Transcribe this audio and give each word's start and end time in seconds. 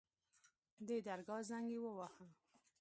د 0.87 0.89
درګاه 1.07 1.41
زنګ 1.49 1.67
يې 1.73 1.79
وواهه. 1.83 2.27